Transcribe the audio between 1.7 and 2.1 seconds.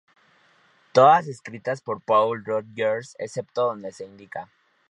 por